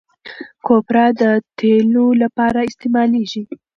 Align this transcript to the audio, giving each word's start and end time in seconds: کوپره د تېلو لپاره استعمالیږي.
کوپره 0.65 1.03
د 1.21 1.23
تېلو 1.59 2.05
لپاره 2.21 2.59
استعمالیږي. 2.69 3.43